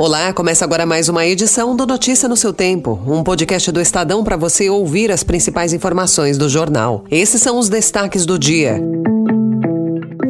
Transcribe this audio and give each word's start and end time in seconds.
Olá, 0.00 0.32
começa 0.32 0.64
agora 0.64 0.86
mais 0.86 1.08
uma 1.08 1.26
edição 1.26 1.74
do 1.74 1.84
Notícia 1.84 2.28
no 2.28 2.36
seu 2.36 2.52
Tempo, 2.52 3.00
um 3.04 3.24
podcast 3.24 3.72
do 3.72 3.80
Estadão 3.80 4.22
para 4.22 4.36
você 4.36 4.70
ouvir 4.70 5.10
as 5.10 5.24
principais 5.24 5.72
informações 5.72 6.38
do 6.38 6.48
jornal. 6.48 7.04
Esses 7.10 7.42
são 7.42 7.58
os 7.58 7.68
destaques 7.68 8.24
do 8.24 8.38
dia. 8.38 8.80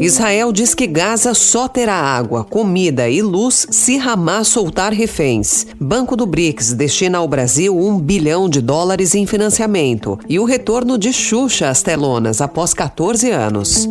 Israel 0.00 0.52
diz 0.52 0.74
que 0.74 0.86
Gaza 0.86 1.34
só 1.34 1.68
terá 1.68 1.92
água, 1.92 2.44
comida 2.44 3.10
e 3.10 3.20
luz 3.20 3.66
se 3.70 3.98
Hamas 3.98 4.48
soltar 4.48 4.90
reféns. 4.94 5.66
Banco 5.78 6.16
do 6.16 6.24
BRICS 6.24 6.72
destina 6.72 7.18
ao 7.18 7.28
Brasil 7.28 7.76
um 7.76 8.00
bilhão 8.00 8.48
de 8.48 8.62
dólares 8.62 9.14
em 9.14 9.26
financiamento. 9.26 10.18
E 10.26 10.38
o 10.38 10.44
retorno 10.44 10.96
de 10.96 11.12
Xuxa 11.12 11.68
às 11.68 11.82
telonas 11.82 12.40
após 12.40 12.72
14 12.72 13.30
anos. 13.30 13.86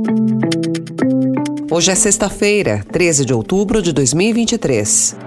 Hoje 1.69 1.91
é 1.91 1.95
sexta-feira, 1.95 2.83
13 2.91 3.25
de 3.25 3.33
outubro 3.33 3.79
de 3.79 3.93
2023. 3.93 5.26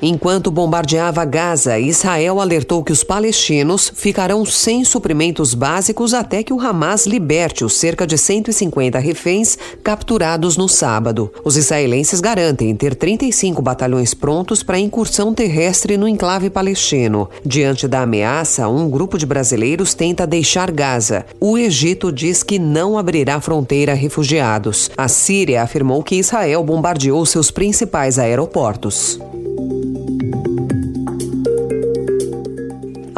Enquanto 0.00 0.50
bombardeava 0.50 1.24
Gaza, 1.24 1.78
Israel 1.78 2.40
alertou 2.40 2.84
que 2.84 2.92
os 2.92 3.02
palestinos 3.02 3.92
ficarão 3.94 4.44
sem 4.44 4.84
suprimentos 4.84 5.54
básicos 5.54 6.14
até 6.14 6.42
que 6.44 6.52
o 6.52 6.60
Hamas 6.60 7.04
liberte 7.04 7.64
os 7.64 7.76
cerca 7.76 8.06
de 8.06 8.16
150 8.16 8.98
reféns 8.98 9.58
capturados 9.82 10.56
no 10.56 10.68
sábado. 10.68 11.32
Os 11.44 11.56
israelenses 11.56 12.20
garantem 12.20 12.76
ter 12.76 12.94
35 12.94 13.60
batalhões 13.60 14.14
prontos 14.14 14.62
para 14.62 14.78
incursão 14.78 15.34
terrestre 15.34 15.96
no 15.96 16.06
enclave 16.06 16.48
palestino. 16.48 17.28
Diante 17.44 17.88
da 17.88 18.02
ameaça, 18.02 18.68
um 18.68 18.88
grupo 18.88 19.18
de 19.18 19.26
brasileiros 19.26 19.94
tenta 19.94 20.26
deixar 20.26 20.70
Gaza. 20.70 21.26
O 21.40 21.58
Egito 21.58 22.12
diz 22.12 22.44
que 22.44 22.58
não 22.58 22.96
abrirá 22.96 23.40
fronteira 23.40 23.92
a 23.92 23.96
refugiados. 23.96 24.90
A 24.96 25.08
Síria 25.08 25.62
afirmou 25.62 26.04
que 26.04 26.14
Israel 26.14 26.62
bombardeou 26.62 27.26
seus 27.26 27.50
principais 27.50 28.16
aeroportos. 28.16 29.18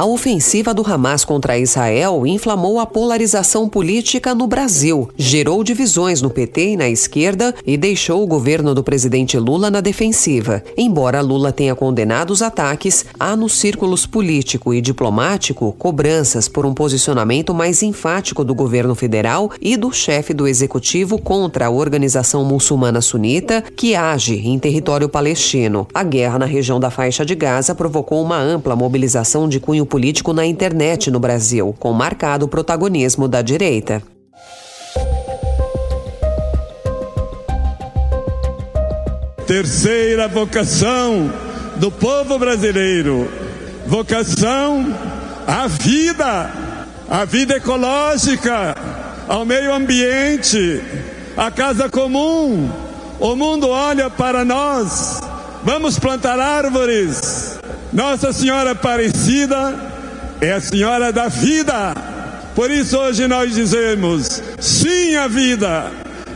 A 0.00 0.06
ofensiva 0.06 0.72
do 0.72 0.82
Hamas 0.82 1.26
contra 1.26 1.58
Israel 1.58 2.26
inflamou 2.26 2.80
a 2.80 2.86
polarização 2.86 3.68
política 3.68 4.34
no 4.34 4.46
Brasil, 4.46 5.10
gerou 5.14 5.62
divisões 5.62 6.22
no 6.22 6.30
PT 6.30 6.70
e 6.70 6.76
na 6.78 6.88
esquerda 6.88 7.54
e 7.66 7.76
deixou 7.76 8.22
o 8.22 8.26
governo 8.26 8.74
do 8.74 8.82
presidente 8.82 9.38
Lula 9.38 9.70
na 9.70 9.82
defensiva. 9.82 10.64
Embora 10.74 11.20
Lula 11.20 11.52
tenha 11.52 11.74
condenado 11.74 12.30
os 12.30 12.40
ataques, 12.40 13.04
há 13.18 13.36
nos 13.36 13.52
círculos 13.52 14.06
político 14.06 14.72
e 14.72 14.80
diplomático 14.80 15.70
cobranças 15.78 16.48
por 16.48 16.64
um 16.64 16.72
posicionamento 16.72 17.52
mais 17.52 17.82
enfático 17.82 18.42
do 18.42 18.54
governo 18.54 18.94
federal 18.94 19.50
e 19.60 19.76
do 19.76 19.92
chefe 19.92 20.32
do 20.32 20.48
executivo 20.48 21.18
contra 21.18 21.66
a 21.66 21.70
organização 21.70 22.42
muçulmana 22.42 23.02
sunita 23.02 23.62
que 23.76 23.94
age 23.94 24.36
em 24.48 24.58
território 24.58 25.10
palestino. 25.10 25.86
A 25.92 26.02
guerra 26.02 26.38
na 26.38 26.46
região 26.46 26.80
da 26.80 26.88
faixa 26.88 27.22
de 27.22 27.34
Gaza 27.34 27.74
provocou 27.74 28.22
uma 28.22 28.38
ampla 28.40 28.74
mobilização 28.74 29.46
de 29.46 29.60
cunho 29.60 29.89
político 29.90 30.32
na 30.32 30.46
internet 30.46 31.10
no 31.10 31.18
Brasil, 31.18 31.74
com 31.78 31.92
marcado 31.92 32.48
protagonismo 32.48 33.26
da 33.26 33.42
direita. 33.42 34.00
Terceira 39.46 40.28
vocação 40.28 41.30
do 41.76 41.90
povo 41.90 42.38
brasileiro: 42.38 43.28
vocação 43.84 44.86
à 45.44 45.66
vida, 45.66 46.52
à 47.10 47.24
vida 47.24 47.56
ecológica, 47.56 48.76
ao 49.28 49.44
meio 49.44 49.74
ambiente, 49.74 50.80
à 51.36 51.50
casa 51.50 51.88
comum. 51.88 52.70
O 53.18 53.34
mundo 53.34 53.68
olha 53.68 54.08
para 54.08 54.44
nós. 54.44 55.20
Vamos 55.62 55.98
plantar 55.98 56.38
árvores, 56.38 57.59
nossa 57.92 58.32
Senhora 58.32 58.72
Aparecida 58.72 59.74
é 60.40 60.52
a 60.52 60.60
Senhora 60.60 61.12
da 61.12 61.28
vida. 61.28 61.94
Por 62.54 62.70
isso 62.70 62.98
hoje 62.98 63.26
nós 63.26 63.54
dizemos 63.54 64.42
sim 64.58 65.16
à 65.16 65.26
vida, 65.26 65.90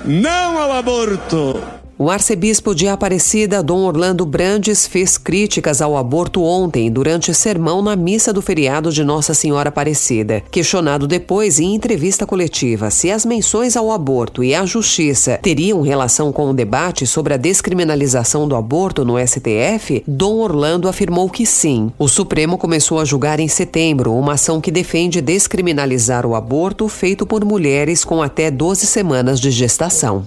não 0.04 0.59
ao 0.59 0.72
aborto. 0.72 1.62
O 1.97 2.10
arcebispo 2.10 2.75
de 2.75 2.88
Aparecida, 2.88 3.62
Dom 3.62 3.84
Orlando 3.84 4.27
Brandes, 4.27 4.84
fez 4.84 5.16
críticas 5.16 5.81
ao 5.81 5.97
aborto 5.97 6.43
ontem, 6.43 6.91
durante 6.91 7.32
sermão 7.32 7.81
na 7.81 7.94
missa 7.94 8.32
do 8.32 8.43
feriado 8.43 8.91
de 8.91 9.05
Nossa 9.05 9.32
Senhora 9.32 9.69
Aparecida. 9.69 10.43
Questionado 10.50 11.06
depois, 11.06 11.60
em 11.60 11.72
entrevista 11.72 12.27
coletiva, 12.27 12.91
se 12.91 13.12
as 13.12 13.25
menções 13.25 13.77
ao 13.77 13.93
aborto 13.93 14.43
e 14.43 14.56
à 14.56 14.66
justiça 14.66 15.38
teriam 15.41 15.82
relação 15.82 16.32
com 16.32 16.50
o 16.50 16.55
debate 16.55 17.06
sobre 17.06 17.34
a 17.34 17.37
descriminalização 17.37 18.49
do 18.49 18.56
aborto 18.56 19.05
no 19.05 19.15
STF, 19.25 20.03
Dom 20.05 20.38
Orlando 20.38 20.88
afirmou 20.88 21.31
que 21.31 21.47
sim. 21.47 21.93
O 21.97 22.09
Supremo 22.09 22.59
começou 22.59 22.99
a 22.99 23.05
julgar 23.05 23.38
em 23.38 23.47
setembro 23.47 24.12
uma 24.15 24.32
ação 24.32 24.61
que 24.61 24.72
defende 24.72 25.21
descriminalizar 25.21 26.26
o 26.26 26.34
aborto 26.34 26.88
feito 26.88 27.25
por 27.25 27.44
mulheres 27.44 28.05
com 28.05 28.21
até 28.21 28.50
12 28.50 28.84
semanas 28.84 29.38
de 29.38 29.53
gestação. 29.53 30.26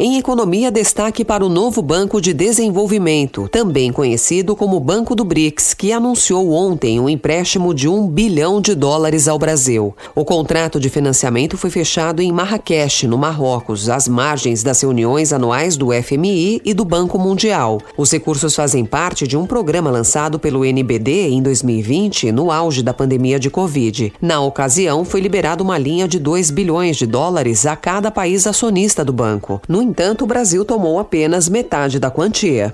Em 0.00 0.16
economia, 0.16 0.70
destaque 0.70 1.24
para 1.24 1.44
o 1.44 1.48
novo 1.48 1.82
Banco 1.82 2.20
de 2.20 2.32
Desenvolvimento, 2.32 3.48
também 3.48 3.90
conhecido 3.92 4.54
como 4.54 4.78
Banco 4.78 5.12
do 5.12 5.24
BRICS, 5.24 5.74
que 5.74 5.90
anunciou 5.90 6.52
ontem 6.52 7.00
um 7.00 7.08
empréstimo 7.08 7.74
de 7.74 7.88
um 7.88 8.06
bilhão 8.06 8.60
de 8.60 8.76
dólares 8.76 9.26
ao 9.26 9.40
Brasil. 9.40 9.92
O 10.14 10.24
contrato 10.24 10.78
de 10.78 10.88
financiamento 10.88 11.58
foi 11.58 11.68
fechado 11.68 12.22
em 12.22 12.30
Marrakech, 12.30 13.08
no 13.08 13.18
Marrocos, 13.18 13.88
às 13.88 14.06
margens 14.06 14.62
das 14.62 14.80
reuniões 14.80 15.32
anuais 15.32 15.76
do 15.76 15.88
FMI 15.92 16.62
e 16.64 16.72
do 16.72 16.84
Banco 16.84 17.18
Mundial. 17.18 17.80
Os 17.96 18.12
recursos 18.12 18.54
fazem 18.54 18.84
parte 18.84 19.26
de 19.26 19.36
um 19.36 19.46
programa 19.46 19.90
lançado 19.90 20.38
pelo 20.38 20.64
NBD 20.64 21.30
em 21.30 21.42
2020, 21.42 22.30
no 22.30 22.52
auge 22.52 22.84
da 22.84 22.94
pandemia 22.94 23.40
de 23.40 23.50
Covid. 23.50 24.12
Na 24.22 24.40
ocasião, 24.40 25.04
foi 25.04 25.20
liberada 25.20 25.60
uma 25.60 25.76
linha 25.76 26.06
de 26.06 26.20
2 26.20 26.52
bilhões 26.52 26.96
de 26.96 27.04
dólares 27.04 27.66
a 27.66 27.74
cada 27.74 28.12
país 28.12 28.46
acionista 28.46 29.04
do 29.04 29.12
banco. 29.12 29.60
No 29.68 29.87
entanto, 29.88 30.22
o 30.22 30.26
Brasil 30.26 30.64
tomou 30.64 30.98
apenas 30.98 31.48
metade 31.48 31.98
da 31.98 32.10
quantia. 32.10 32.72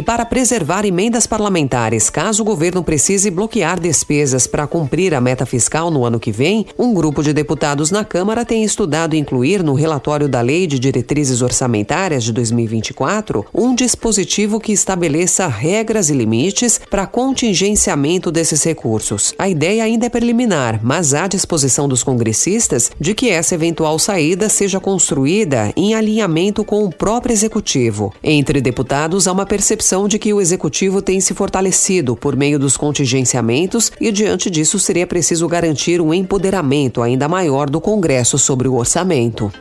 E 0.00 0.02
para 0.02 0.24
preservar 0.24 0.86
emendas 0.86 1.26
parlamentares, 1.26 2.08
caso 2.08 2.40
o 2.40 2.46
governo 2.46 2.82
precise 2.82 3.30
bloquear 3.30 3.78
despesas 3.78 4.46
para 4.46 4.66
cumprir 4.66 5.14
a 5.14 5.20
meta 5.20 5.44
fiscal 5.44 5.90
no 5.90 6.06
ano 6.06 6.18
que 6.18 6.32
vem, 6.32 6.64
um 6.78 6.94
grupo 6.94 7.22
de 7.22 7.34
deputados 7.34 7.90
na 7.90 8.02
Câmara 8.02 8.42
tem 8.42 8.64
estudado 8.64 9.14
incluir 9.14 9.62
no 9.62 9.74
relatório 9.74 10.26
da 10.26 10.40
Lei 10.40 10.66
de 10.66 10.78
Diretrizes 10.78 11.42
Orçamentárias 11.42 12.24
de 12.24 12.32
2024 12.32 13.44
um 13.52 13.74
dispositivo 13.74 14.58
que 14.58 14.72
estabeleça 14.72 15.46
regras 15.46 16.08
e 16.08 16.14
limites 16.14 16.80
para 16.88 17.06
contingenciamento 17.06 18.32
desses 18.32 18.64
recursos. 18.64 19.34
A 19.38 19.50
ideia 19.50 19.84
ainda 19.84 20.06
é 20.06 20.08
preliminar, 20.08 20.80
mas 20.82 21.12
há 21.12 21.26
disposição 21.26 21.86
dos 21.86 22.02
congressistas 22.02 22.90
de 22.98 23.12
que 23.12 23.28
essa 23.28 23.54
eventual 23.54 23.98
saída 23.98 24.48
seja 24.48 24.80
construída 24.80 25.70
em 25.76 25.94
alinhamento 25.94 26.64
com 26.64 26.86
o 26.86 26.90
próprio 26.90 27.34
executivo. 27.34 28.14
Entre 28.24 28.62
deputados, 28.62 29.28
há 29.28 29.32
uma 29.32 29.44
percepção 29.44 29.89
de 30.06 30.18
que 30.18 30.32
o 30.32 30.40
executivo 30.40 31.02
tem 31.02 31.20
se 31.20 31.34
fortalecido 31.34 32.14
por 32.14 32.36
meio 32.36 32.58
dos 32.58 32.76
contingenciamentos 32.76 33.90
e, 34.00 34.12
diante 34.12 34.48
disso, 34.48 34.78
seria 34.78 35.06
preciso 35.06 35.48
garantir 35.48 36.00
um 36.00 36.14
empoderamento 36.14 37.02
ainda 37.02 37.28
maior 37.28 37.68
do 37.68 37.80
Congresso 37.80 38.38
sobre 38.38 38.68
o 38.68 38.76
orçamento. 38.76 39.52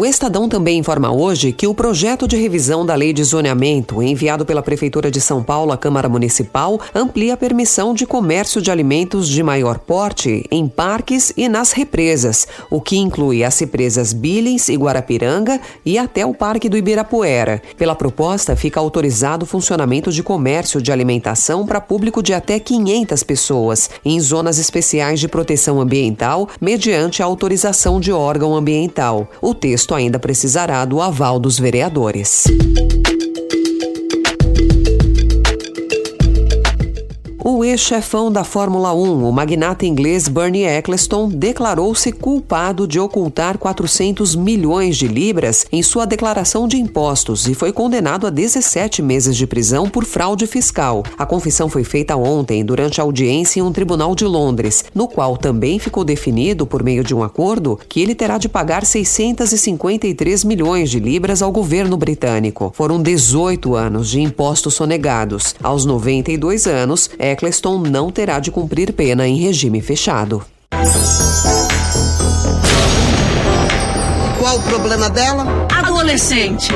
O 0.00 0.06
Estadão 0.06 0.48
também 0.48 0.78
informa 0.78 1.12
hoje 1.12 1.52
que 1.52 1.66
o 1.66 1.74
projeto 1.74 2.26
de 2.26 2.34
revisão 2.34 2.86
da 2.86 2.94
lei 2.94 3.12
de 3.12 3.22
zoneamento, 3.22 4.02
enviado 4.02 4.46
pela 4.46 4.62
Prefeitura 4.62 5.10
de 5.10 5.20
São 5.20 5.42
Paulo 5.42 5.72
à 5.72 5.76
Câmara 5.76 6.08
Municipal, 6.08 6.80
amplia 6.94 7.34
a 7.34 7.36
permissão 7.36 7.92
de 7.92 8.06
comércio 8.06 8.62
de 8.62 8.70
alimentos 8.70 9.28
de 9.28 9.42
maior 9.42 9.78
porte 9.78 10.46
em 10.50 10.66
parques 10.66 11.34
e 11.36 11.50
nas 11.50 11.72
represas, 11.72 12.48
o 12.70 12.80
que 12.80 12.96
inclui 12.96 13.44
as 13.44 13.58
represas 13.58 14.14
Billings 14.14 14.70
e 14.70 14.76
Guarapiranga 14.76 15.60
e 15.84 15.98
até 15.98 16.24
o 16.24 16.32
Parque 16.32 16.70
do 16.70 16.78
Ibirapuera. 16.78 17.60
Pela 17.76 17.94
proposta, 17.94 18.56
fica 18.56 18.80
autorizado 18.80 19.44
o 19.44 19.46
funcionamento 19.46 20.10
de 20.10 20.22
comércio 20.22 20.80
de 20.80 20.90
alimentação 20.90 21.66
para 21.66 21.78
público 21.78 22.22
de 22.22 22.32
até 22.32 22.58
500 22.58 23.22
pessoas, 23.22 23.90
em 24.02 24.18
zonas 24.18 24.56
especiais 24.56 25.20
de 25.20 25.28
proteção 25.28 25.78
ambiental, 25.78 26.48
mediante 26.58 27.22
a 27.22 27.26
autorização 27.26 28.00
de 28.00 28.10
órgão 28.10 28.56
ambiental. 28.56 29.28
O 29.42 29.52
texto 29.52 29.89
ainda 29.94 30.18
precisará 30.18 30.84
do 30.84 31.00
aval 31.00 31.38
dos 31.38 31.58
vereadores. 31.58 32.44
O 37.52 37.64
ex-chefão 37.64 38.30
da 38.30 38.44
Fórmula 38.44 38.94
1, 38.94 39.28
o 39.28 39.32
magnata 39.32 39.84
inglês 39.84 40.28
Bernie 40.28 40.64
Eccleston, 40.64 41.28
declarou-se 41.28 42.12
culpado 42.12 42.86
de 42.86 43.00
ocultar 43.00 43.58
400 43.58 44.36
milhões 44.36 44.96
de 44.96 45.08
libras 45.08 45.66
em 45.72 45.82
sua 45.82 46.06
declaração 46.06 46.68
de 46.68 46.76
impostos 46.76 47.48
e 47.48 47.54
foi 47.54 47.72
condenado 47.72 48.24
a 48.24 48.30
17 48.30 49.02
meses 49.02 49.36
de 49.36 49.48
prisão 49.48 49.90
por 49.90 50.04
fraude 50.04 50.46
fiscal. 50.46 51.02
A 51.18 51.26
confissão 51.26 51.68
foi 51.68 51.82
feita 51.82 52.14
ontem 52.14 52.64
durante 52.64 53.00
a 53.00 53.04
audiência 53.04 53.58
em 53.58 53.62
um 53.64 53.72
tribunal 53.72 54.14
de 54.14 54.24
Londres, 54.24 54.84
no 54.94 55.08
qual 55.08 55.36
também 55.36 55.80
ficou 55.80 56.04
definido, 56.04 56.64
por 56.64 56.84
meio 56.84 57.02
de 57.02 57.16
um 57.16 57.24
acordo, 57.24 57.80
que 57.88 58.00
ele 58.00 58.14
terá 58.14 58.38
de 58.38 58.48
pagar 58.48 58.86
653 58.86 60.44
milhões 60.44 60.88
de 60.88 61.00
libras 61.00 61.42
ao 61.42 61.50
governo 61.50 61.96
britânico. 61.96 62.72
Foram 62.76 63.02
18 63.02 63.74
anos 63.74 64.08
de 64.08 64.20
impostos 64.20 64.74
sonegados. 64.74 65.56
Aos 65.60 65.84
92 65.84 66.68
anos, 66.68 67.10
Eccleston 67.18 67.39
não 67.90 68.10
terá 68.10 68.38
de 68.38 68.50
cumprir 68.50 68.92
pena 68.92 69.26
em 69.26 69.36
regime 69.36 69.80
fechado. 69.80 70.44
Qual 74.38 74.56
o 74.56 74.62
problema 74.62 75.08
dela? 75.08 75.46
Adolescente. 75.74 76.70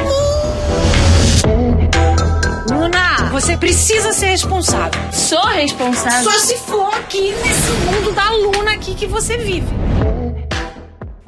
Luna, 2.71 3.31
você 3.31 3.57
precisa 3.57 4.13
ser 4.13 4.27
responsável. 4.27 5.01
Sou 5.13 5.45
responsável. 5.49 6.31
Só 6.31 6.39
se 6.39 6.57
for 6.57 6.95
aqui 6.95 7.33
nesse 7.33 7.73
mundo 7.87 8.13
da 8.13 8.31
Luna 8.31 8.73
aqui 8.73 8.95
que 8.95 9.07
você 9.07 9.37
vive. 9.37 9.69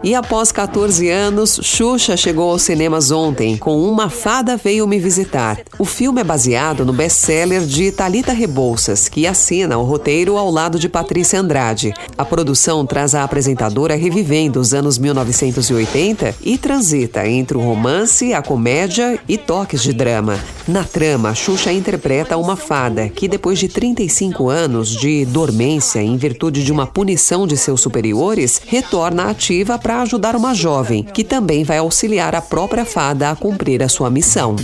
E 0.06 0.14
após 0.14 0.52
14 0.52 1.10
anos, 1.10 1.58
Xuxa 1.60 2.16
chegou 2.16 2.52
aos 2.52 2.62
cinemas 2.62 3.10
ontem 3.10 3.56
com 3.56 3.82
Uma 3.82 4.08
Fada 4.08 4.56
Veio 4.56 4.86
Me 4.86 5.00
Visitar. 5.00 5.58
O 5.80 5.84
filme 5.84 6.20
é 6.20 6.24
baseado 6.24 6.86
no 6.86 6.92
best-seller 6.92 7.62
de 7.62 7.90
Talita 7.90 8.32
Rebouças, 8.32 9.08
que 9.08 9.26
assina 9.26 9.76
o 9.76 9.82
roteiro 9.82 10.36
ao 10.36 10.48
lado 10.48 10.78
de 10.78 10.88
Patrícia 10.88 11.40
Andrade. 11.40 11.92
A 12.16 12.24
produção 12.24 12.86
traz 12.86 13.16
a 13.16 13.24
apresentadora 13.24 13.96
revivendo 13.96 14.60
os 14.60 14.72
anos 14.72 14.96
1980 14.96 16.36
e 16.40 16.56
transita 16.56 17.26
entre 17.26 17.58
o 17.58 17.60
romance, 17.60 18.32
a 18.32 18.40
comédia 18.40 19.18
e 19.28 19.36
toques 19.36 19.82
de 19.82 19.92
drama. 19.92 20.38
Na 20.68 20.84
trama, 20.84 21.34
Xuxa 21.34 21.72
interpreta 21.72 22.36
uma 22.36 22.54
fada 22.54 23.08
que, 23.08 23.26
depois 23.26 23.58
de 23.58 23.68
35 23.68 24.48
anos 24.48 24.90
de 24.90 25.24
dormência 25.24 26.00
em 26.00 26.16
virtude 26.16 26.62
de 26.62 26.70
uma 26.70 26.86
punição 26.86 27.44
de 27.44 27.56
seus 27.56 27.80
superiores, 27.80 28.62
retorna 28.64 29.30
ativa 29.30 29.76
para 29.76 29.95
ajudar 30.02 30.36
uma 30.36 30.54
jovem, 30.54 31.02
que 31.02 31.24
também 31.24 31.64
vai 31.64 31.78
auxiliar 31.78 32.34
a 32.34 32.42
própria 32.42 32.84
fada 32.84 33.30
a 33.30 33.36
cumprir 33.36 33.82
a 33.82 33.88
sua 33.88 34.10
missão. 34.10 34.56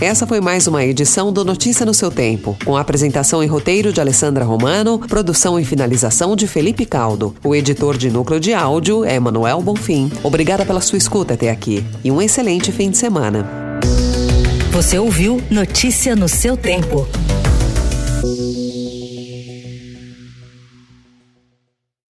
Essa 0.00 0.28
foi 0.28 0.40
mais 0.40 0.68
uma 0.68 0.84
edição 0.84 1.32
do 1.32 1.44
Notícia 1.44 1.84
no 1.84 1.92
seu 1.92 2.08
tempo, 2.08 2.56
com 2.64 2.76
apresentação 2.76 3.42
e 3.42 3.48
roteiro 3.48 3.92
de 3.92 4.00
Alessandra 4.00 4.44
Romano, 4.44 5.00
produção 5.00 5.58
e 5.58 5.64
finalização 5.64 6.36
de 6.36 6.46
Felipe 6.46 6.86
Caldo. 6.86 7.34
O 7.42 7.52
editor 7.52 7.98
de 7.98 8.08
núcleo 8.08 8.38
de 8.38 8.54
áudio 8.54 9.04
é 9.04 9.18
Manuel 9.18 9.60
Bonfim. 9.60 10.08
Obrigada 10.22 10.64
pela 10.64 10.80
sua 10.80 10.98
escuta 10.98 11.34
até 11.34 11.50
aqui 11.50 11.84
e 12.04 12.12
um 12.12 12.22
excelente 12.22 12.70
fim 12.70 12.90
de 12.90 12.96
semana. 12.96 13.48
Você 14.70 14.96
ouviu 14.96 15.42
Notícia 15.50 16.14
no 16.14 16.28
seu 16.28 16.56
tempo. 16.56 17.04